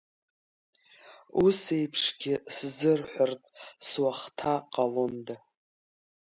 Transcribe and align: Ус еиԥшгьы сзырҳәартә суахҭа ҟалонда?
Ус 1.43 1.59
еиԥшгьы 1.77 2.33
сзырҳәартә 2.55 3.49
суахҭа 3.87 4.53
ҟалонда? 4.73 5.35